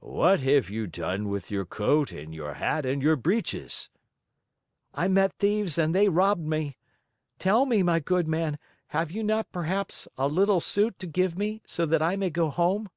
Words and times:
"What 0.00 0.40
have 0.40 0.70
you 0.70 0.86
done 0.86 1.28
with 1.28 1.50
your 1.50 1.66
coat 1.66 2.10
and 2.10 2.34
your 2.34 2.54
hat 2.54 2.86
and 2.86 3.02
your 3.02 3.14
breeches?" 3.14 3.90
"I 4.94 5.06
met 5.06 5.34
thieves 5.38 5.76
and 5.76 5.94
they 5.94 6.08
robbed 6.08 6.46
me. 6.46 6.78
Tell 7.38 7.66
me, 7.66 7.82
my 7.82 8.00
good 8.00 8.26
man, 8.26 8.58
have 8.96 9.10
you 9.12 9.22
not, 9.22 9.52
perhaps, 9.52 10.08
a 10.16 10.28
little 10.28 10.60
suit 10.60 10.98
to 11.00 11.06
give 11.06 11.36
me, 11.36 11.60
so 11.66 11.84
that 11.84 12.00
I 12.00 12.16
may 12.16 12.30
go 12.30 12.48
home?" 12.48 12.88